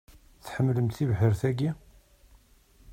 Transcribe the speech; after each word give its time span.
Tḥemlemt 0.45 0.95
tibḥirt-ayi? 0.97 1.71